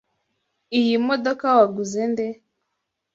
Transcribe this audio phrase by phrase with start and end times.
[0.79, 2.27] Iyi modoka waguze nde?